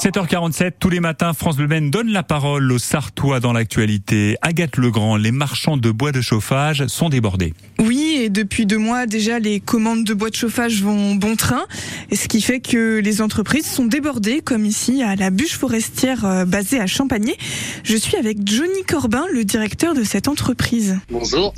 7h47, 0.00 0.72
tous 0.80 0.88
les 0.88 0.98
matins, 0.98 1.34
France 1.34 1.58
Bleu 1.58 1.66
Maine 1.66 1.90
donne 1.90 2.08
la 2.08 2.22
parole 2.22 2.72
aux 2.72 2.78
Sartois 2.78 3.38
dans 3.38 3.52
l'actualité. 3.52 4.38
Agathe 4.40 4.78
Legrand, 4.78 5.18
les 5.18 5.30
marchands 5.30 5.76
de 5.76 5.90
bois 5.90 6.10
de 6.10 6.22
chauffage 6.22 6.86
sont 6.86 7.10
débordés. 7.10 7.52
Oui, 7.78 8.16
et 8.18 8.30
depuis 8.30 8.64
deux 8.64 8.78
mois 8.78 9.04
déjà, 9.04 9.38
les 9.38 9.60
commandes 9.60 10.04
de 10.04 10.14
bois 10.14 10.30
de 10.30 10.34
chauffage 10.34 10.82
vont 10.82 11.16
bon 11.16 11.36
train, 11.36 11.66
ce 12.10 12.28
qui 12.28 12.40
fait 12.40 12.60
que 12.60 12.98
les 13.00 13.20
entreprises 13.20 13.66
sont 13.66 13.84
débordées, 13.84 14.40
comme 14.40 14.64
ici 14.64 15.02
à 15.02 15.16
la 15.16 15.28
bûche 15.28 15.58
forestière 15.58 16.24
euh, 16.24 16.44
basée 16.46 16.80
à 16.80 16.86
Champagné. 16.86 17.36
Je 17.84 17.96
suis 17.98 18.16
avec 18.16 18.38
Johnny 18.48 18.82
Corbin, 18.88 19.26
le 19.30 19.44
directeur 19.44 19.92
de 19.92 20.02
cette 20.02 20.28
entreprise. 20.28 20.98
Bonjour. 21.10 21.52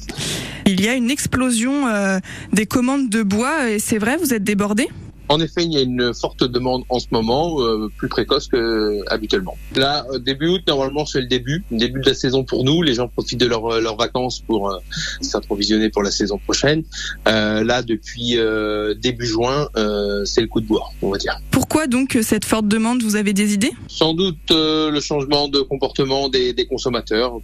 Il 0.66 0.80
y 0.80 0.88
a 0.88 0.94
une 0.94 1.12
explosion 1.12 1.86
euh, 1.86 2.18
des 2.52 2.66
commandes 2.66 3.08
de 3.08 3.22
bois, 3.22 3.70
et 3.70 3.78
c'est 3.78 3.98
vrai, 3.98 4.16
vous 4.16 4.34
êtes 4.34 4.42
débordés? 4.42 4.88
En 5.32 5.40
effet, 5.40 5.64
il 5.64 5.72
y 5.72 5.78
a 5.78 5.80
une 5.80 6.12
forte 6.12 6.44
demande 6.44 6.82
en 6.90 6.98
ce 6.98 7.06
moment, 7.10 7.62
euh, 7.62 7.88
plus 7.96 8.08
précoce 8.08 8.48
que 8.48 9.00
habituellement. 9.08 9.56
Là, 9.74 10.04
euh, 10.12 10.18
début 10.18 10.48
août, 10.48 10.60
normalement, 10.68 11.06
c'est 11.06 11.22
le 11.22 11.26
début, 11.26 11.64
le 11.70 11.78
début 11.78 12.00
de 12.00 12.06
la 12.06 12.14
saison 12.14 12.44
pour 12.44 12.64
nous. 12.64 12.82
Les 12.82 12.92
gens 12.92 13.08
profitent 13.08 13.40
de 13.40 13.46
euh, 13.46 13.80
leurs 13.80 13.96
vacances 13.96 14.40
pour 14.40 14.78
s'approvisionner 15.22 15.88
pour 15.88 16.02
la 16.02 16.10
saison 16.10 16.38
prochaine. 16.38 16.84
là, 17.24 17.82
depuis 17.82 18.36
début 19.00 19.26
juin, 19.26 19.68
c'est 20.24 20.42
le 20.42 20.48
coup 20.48 20.60
de 20.60 20.66
bois, 20.66 20.90
on 21.00 21.10
va 21.10 21.18
dire. 21.18 21.38
Pourquoi 21.50 21.86
donc 21.86 22.18
cette 22.22 22.44
forte 22.44 22.68
demande 22.68 23.02
Vous 23.02 23.16
avez 23.16 23.32
des 23.32 23.54
idées? 23.54 23.72
Sans 23.88 24.12
doute 24.12 24.50
le 24.50 25.00
changement 25.00 25.48
de 25.48 25.60
comportement 25.60 26.28
des, 26.28 26.52
des 26.52 26.66
consommateurs 26.66 27.40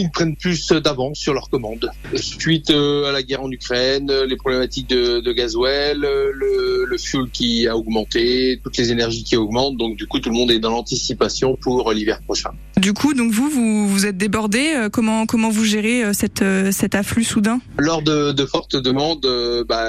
ils 0.00 0.10
prennent 0.10 0.36
plus 0.36 0.68
d'avance 0.68 1.18
sur 1.18 1.34
leurs 1.34 1.50
commandes. 1.50 1.90
Suite 2.14 2.70
euh, 2.70 3.08
à 3.08 3.12
la 3.12 3.22
guerre 3.22 3.42
en 3.42 3.50
Ukraine, 3.50 4.10
euh, 4.10 4.26
les 4.26 4.36
problématiques 4.36 4.88
de, 4.88 5.20
de 5.20 5.32
gasoil, 5.32 6.04
euh, 6.04 6.32
le, 6.34 6.84
le 6.86 6.98
fuel 6.98 7.28
qui 7.30 7.66
a 7.68 7.76
augmenté, 7.76 8.60
toutes 8.62 8.76
les 8.76 8.90
énergies 8.90 9.24
qui 9.24 9.36
augmentent, 9.36 9.76
donc 9.76 9.96
du 9.96 10.06
coup 10.06 10.18
tout 10.18 10.30
le 10.30 10.36
monde 10.36 10.50
est 10.50 10.58
dans 10.58 10.70
l'anticipation 10.70 11.56
pour 11.56 11.92
l'hiver 11.92 12.20
prochain. 12.22 12.50
Du 12.82 12.92
coup, 12.92 13.14
donc 13.14 13.32
vous, 13.32 13.48
vous, 13.48 13.88
vous 13.88 14.06
êtes 14.06 14.16
débordé. 14.16 14.88
Comment 14.92 15.24
comment 15.24 15.50
vous 15.50 15.64
gérez 15.64 16.12
cette, 16.12 16.44
cet 16.72 16.94
afflux 16.94 17.24
soudain? 17.24 17.60
Lors 17.78 18.02
de, 18.02 18.32
de 18.32 18.44
fortes 18.44 18.76
demandes, 18.76 19.26
bah, 19.68 19.86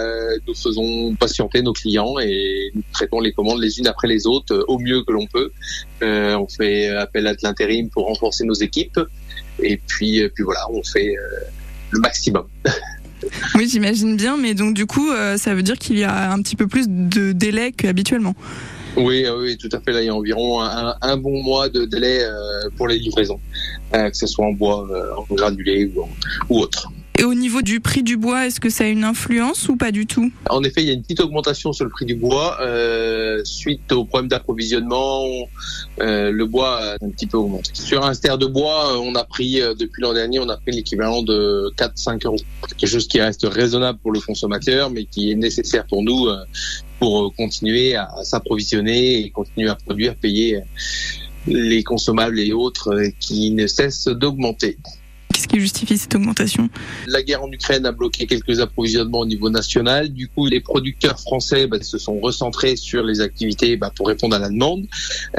nous 0.48 0.54
faisons 0.54 1.16
patienter 1.16 1.64
nos 1.64 1.74
clients 1.74 2.20
et 2.20 2.72
nous 2.76 2.84
traitons 2.94 3.20
les 3.20 3.34
commandes 3.34 3.60
les 3.60 3.80
unes 3.80 3.88
après 3.88 4.08
les 4.08 4.28
autres 4.28 4.64
au 4.68 4.78
mieux 4.78 5.04
que 5.04 5.12
l'on 5.12 5.26
peut. 5.26 5.52
Euh, 6.04 6.36
on 6.38 6.48
fait 6.48 6.90
appel 6.90 7.26
à 7.28 7.34
de 7.34 7.40
l'intérim 7.42 7.90
pour 7.90 8.06
renforcer 8.06 8.46
nos 8.46 8.54
équipes. 8.54 9.00
Et 9.60 9.78
puis, 9.78 10.22
euh, 10.22 10.30
puis 10.34 10.44
voilà, 10.44 10.70
on 10.72 10.84
fait 10.84 11.16
euh, 11.18 11.46
le 11.92 12.00
maximum. 12.00 12.46
Oui, 13.56 13.70
j'imagine 13.72 14.18
bien, 14.18 14.36
mais 14.36 14.54
donc 14.54 14.74
du 14.74 14.86
coup, 14.86 15.10
euh, 15.10 15.38
ça 15.38 15.56
veut 15.56 15.64
dire 15.64 15.78
qu'il 15.78 15.98
y 15.98 16.04
a 16.04 16.34
un 16.34 16.42
petit 16.42 16.58
peu 16.58 16.68
plus 16.68 16.88
de 16.90 17.32
délai 17.32 17.72
qu'habituellement. 17.72 18.36
Oui, 18.96 19.26
oui, 19.38 19.58
tout 19.58 19.70
à 19.72 19.80
fait. 19.80 19.92
Là, 19.92 20.02
il 20.02 20.06
y 20.06 20.10
a 20.10 20.16
environ 20.16 20.62
un, 20.62 21.18
bon 21.18 21.42
mois 21.44 21.70
de 21.70 21.86
délai 21.86 22.26
pour 22.78 22.88
les 22.88 23.00
livraisons, 23.00 23.40
que 23.92 24.14
ce 24.14 24.28
soit 24.28 24.46
en 24.46 24.52
bois, 24.52 24.88
en 25.18 25.34
granulé 25.34 25.92
ou, 25.96 26.08
ou 26.50 26.60
autre. 26.60 26.90
Et 27.20 27.24
au 27.24 27.36
niveau 27.36 27.62
du 27.62 27.80
prix 27.80 28.02
du 28.02 28.18
bois, 28.18 28.48
est-ce 28.48 28.60
que 28.60 28.70
ça 28.70 28.86
a 28.86 28.88
une 28.88 29.04
influence 29.04 29.70
ou 29.70 29.78
pas 29.78 29.92
du 29.92 30.08
tout? 30.08 30.32
En 30.50 30.64
effet, 30.64 30.82
il 30.82 30.88
y 30.88 30.90
a 30.90 30.94
une 30.94 31.04
petite 31.04 31.20
augmentation 31.20 31.72
sur 31.72 31.86
le 31.86 31.92
prix 31.92 32.06
du 32.06 32.16
bois 32.16 32.58
euh, 32.62 33.42
suite 33.44 33.92
au 33.92 34.04
problème 34.04 34.30
d'approvisionnement. 34.30 35.28
Euh, 36.02 36.32
le 36.32 36.46
bois 36.48 36.80
a 36.80 36.94
un 36.94 37.10
petit 37.12 37.28
peu 37.28 37.38
augmenté. 37.38 37.70
Sur 37.76 38.04
un 38.04 38.16
ster 38.16 38.40
de 38.40 38.48
bois, 38.48 39.00
on 39.00 39.14
a 39.14 39.24
pris 39.24 39.62
euh, 39.62 39.76
depuis 39.76 40.02
l'an 40.02 40.14
dernier, 40.14 40.40
on 40.40 40.50
a 40.50 40.58
pris 40.58 40.72
l'équivalent 40.72 41.22
de 41.22 41.72
4-5 41.78 42.26
euros. 42.26 42.38
Quelque 42.78 42.90
chose 42.90 43.08
qui 43.08 43.22
reste 43.22 43.46
raisonnable 43.48 44.00
pour 44.02 44.12
le 44.12 44.20
consommateur, 44.20 44.90
mais 44.90 45.06
qui 45.06 45.32
est 45.32 45.36
nécessaire 45.36 45.86
pour 45.86 46.02
nous 46.02 46.26
euh, 46.26 46.44
pour 47.04 47.36
continuer 47.36 47.98
à, 47.98 48.08
s'approvisionner 48.24 49.26
et 49.26 49.30
continuer 49.30 49.70
à 49.70 49.76
produire, 49.76 50.16
payer 50.16 50.62
les 51.48 51.84
consommables 51.84 52.40
et 52.40 52.54
autres 52.54 52.96
qui 53.20 53.52
ne 53.52 53.68
cessent 53.68 54.08
d'augmenter. 54.08 54.78
Qu'est-ce 55.34 55.50
qui 55.50 55.60
justifie 55.60 55.98
cette 55.98 56.16
augmentation? 56.16 56.70
La 57.08 57.22
guerre 57.22 57.44
en 57.44 57.52
Ukraine 57.52 57.86
a 57.86 57.92
bloqué 57.92 58.26
quelques 58.26 58.62
approvisionnements 58.62 59.20
au 59.20 59.26
niveau 59.26 59.50
national. 59.50 60.14
Du 60.14 60.30
coup, 60.30 60.46
les 60.46 60.62
producteurs 60.62 61.20
français 61.20 61.68
bah, 61.68 61.82
se 61.82 61.98
sont 61.98 62.22
recentrés 62.22 62.78
sur 62.78 63.04
les 63.04 63.20
activités 63.20 63.76
bah, 63.76 63.92
pour 63.94 64.08
répondre 64.08 64.38
à 64.38 64.40
la 64.40 64.48
demande. 64.48 64.86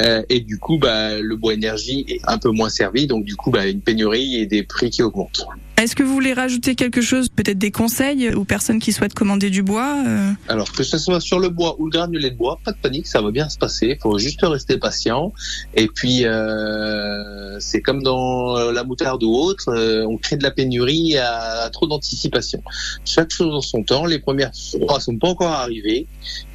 Euh, 0.00 0.22
et 0.28 0.40
du 0.40 0.58
coup, 0.58 0.76
bah, 0.76 1.18
le 1.18 1.36
bois 1.36 1.54
énergie 1.54 2.04
est 2.08 2.20
un 2.24 2.36
peu 2.36 2.50
moins 2.50 2.68
servi. 2.68 3.06
Donc, 3.06 3.24
du 3.24 3.36
coup, 3.36 3.50
une 3.56 3.80
pénurie 3.80 4.34
et 4.36 4.44
des 4.44 4.64
prix 4.64 4.90
qui 4.90 5.02
augmentent. 5.02 5.46
Est-ce 5.84 5.94
que 5.94 6.02
vous 6.02 6.14
voulez 6.14 6.32
rajouter 6.32 6.76
quelque 6.76 7.02
chose, 7.02 7.28
peut-être 7.28 7.58
des 7.58 7.70
conseils 7.70 8.30
aux 8.30 8.46
personnes 8.46 8.78
qui 8.78 8.90
souhaitent 8.90 9.12
commander 9.12 9.50
du 9.50 9.62
bois 9.62 10.02
euh 10.06 10.30
Alors 10.48 10.72
que 10.72 10.82
ce 10.82 10.96
soit 10.96 11.20
sur 11.20 11.38
le 11.38 11.50
bois 11.50 11.76
ou 11.78 11.84
le 11.84 11.90
granulé 11.90 12.30
de 12.30 12.36
bois, 12.36 12.58
pas 12.64 12.72
de 12.72 12.78
panique, 12.78 13.06
ça 13.06 13.20
va 13.20 13.30
bien 13.30 13.50
se 13.50 13.58
passer. 13.58 13.88
Il 13.88 14.00
faut 14.00 14.16
juste 14.16 14.40
rester 14.42 14.78
patient. 14.78 15.34
Et 15.74 15.88
puis 15.88 16.24
euh, 16.24 17.60
c'est 17.60 17.82
comme 17.82 18.02
dans 18.02 18.70
la 18.72 18.82
moutarde 18.82 19.22
ou 19.24 19.34
autre, 19.34 19.68
euh, 19.68 20.06
on 20.08 20.16
crée 20.16 20.38
de 20.38 20.42
la 20.42 20.52
pénurie 20.52 21.18
à, 21.18 21.68
trop 21.70 21.86
d'anticipation. 21.86 22.62
Chaque 23.04 23.30
chose 23.30 23.52
en 23.52 23.60
son 23.60 23.82
temps. 23.82 24.06
Les 24.06 24.20
premières 24.20 24.52
froids 24.54 25.00
sont 25.00 25.18
pas 25.18 25.28
encore 25.28 25.52
arrivées. 25.52 26.06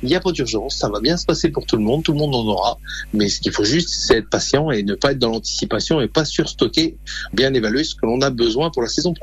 Il 0.02 0.10
n'y 0.10 0.16
a 0.16 0.22
pas 0.22 0.32
d'urgence, 0.32 0.76
ça 0.76 0.90
va 0.90 1.02
bien 1.02 1.18
se 1.18 1.28
passer 1.28 1.50
pour 1.50 1.68
tout 1.68 1.78
le 1.78 1.84
monde. 1.84 2.02
Tout 2.02 2.14
le 2.14 2.18
monde 2.18 2.34
en 2.34 2.48
aura. 2.48 2.80
Mais 3.14 3.30
ce 3.30 3.42
qu'il 3.42 3.52
faut 3.52 3.64
juste, 3.64 3.90
c'est 3.90 4.18
être 4.18 4.30
patient 4.32 4.72
et 4.72 4.82
ne 4.82 4.96
pas 4.96 5.12
être 5.12 5.20
dans 5.20 5.30
l'anticipation 5.30 6.02
et 6.02 6.08
pas 6.08 6.26
surstocker. 6.26 6.98
Bien 7.34 7.54
évaluer 7.54 7.84
ce 7.84 7.94
que 7.94 8.08
l'on 8.08 8.22
a 8.22 8.32
besoin 8.32 8.72
pour 8.72 8.82
la 8.82 8.88
saison. 8.88 9.14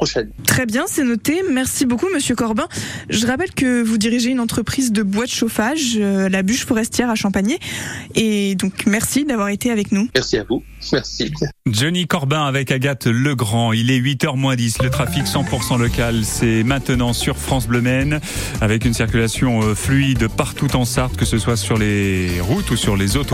Très 0.47 0.67
bien, 0.67 0.85
c'est 0.87 1.05
noté. 1.05 1.43
Merci 1.51 1.87
beaucoup, 1.87 2.07
Monsieur 2.13 2.35
Corbin. 2.35 2.69
Je 3.09 3.27
rappelle 3.27 3.53
que 3.53 3.83
vous 3.83 3.99
dirigez 3.99 4.31
une 4.31 4.41
entreprise 4.41 4.93
de 4.93 5.03
bois 5.03 5.25
de 5.25 5.31
chauffage, 5.31 5.97
euh, 5.97 6.29
la 6.29 6.43
bûche 6.43 6.67
forestière 6.67 7.11
à 7.11 7.15
Champagné. 7.15 7.59
Et 8.15 8.55
donc, 8.55 8.87
merci 8.87 9.25
d'avoir 9.25 9.49
été 9.49 9.71
avec 9.71 9.93
nous. 9.93 10.09
Merci 10.15 10.39
à 10.39 10.45
vous. 10.45 10.63
Merci. 10.93 11.33
Johnny 11.67 12.07
Corbin 12.07 12.45
avec 12.45 12.71
Agathe 12.71 13.07
Legrand. 13.07 13.73
Il 13.73 13.91
est 13.91 13.99
8h 13.99 14.37
moins 14.37 14.55
10. 14.55 14.83
Le 14.83 14.91
trafic 14.91 15.25
100% 15.25 15.79
local, 15.79 16.25
c'est 16.25 16.63
maintenant 16.63 17.13
sur 17.13 17.39
France 17.39 17.67
Bleu 17.67 17.81
Maine 17.81 18.21
avec 18.61 18.85
une 18.85 18.95
circulation 18.95 19.63
euh, 19.63 19.75
fluide 19.75 20.29
partout 20.29 20.77
en 20.77 20.85
Sarthe, 20.85 21.17
que 21.17 21.25
ce 21.25 21.39
soit 21.39 21.57
sur 21.57 21.77
les 21.77 22.41
routes 22.41 22.71
ou 22.71 22.77
sur 22.77 22.97
les 22.97 23.17
autres. 23.17 23.25